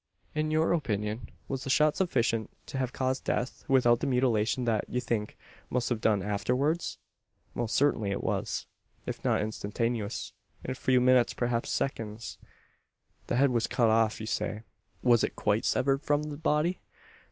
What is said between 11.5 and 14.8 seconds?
seconds." "The head was cut off, you say.